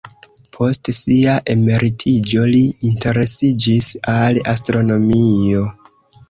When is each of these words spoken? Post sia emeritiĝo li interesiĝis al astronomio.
Post 0.55 0.87
sia 0.99 1.35
emeritiĝo 1.53 2.45
li 2.53 2.61
interesiĝis 2.89 3.91
al 4.15 4.41
astronomio. 4.55 5.63